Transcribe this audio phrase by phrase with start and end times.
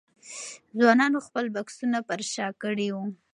[0.79, 3.03] ځوانانو خپل بکسونه پر شا کړي وو.